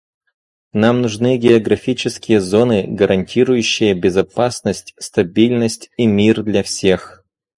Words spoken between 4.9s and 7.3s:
стабильность и мир для всех.